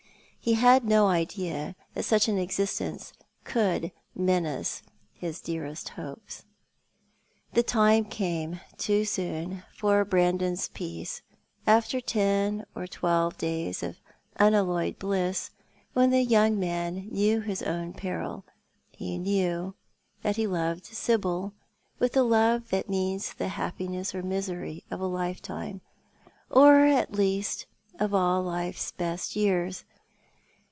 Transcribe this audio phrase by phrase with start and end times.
[0.43, 3.13] He had no idea that such an existence
[3.43, 4.81] could menace
[5.13, 6.45] his dearest hopes.
[7.53, 11.21] The time came, too soon for Brandon's peace,
[11.67, 14.01] after ten or twelve days of
[14.37, 15.51] unalloyed bliss,
[15.93, 18.43] when the young man knew his own peril.
[18.89, 19.75] He knew
[20.23, 21.53] that he loved Sibyl
[21.99, 25.81] with the love that means the happiness or misery of a lifetime—
[26.49, 27.67] or, at least,
[27.99, 29.85] of all life's best years.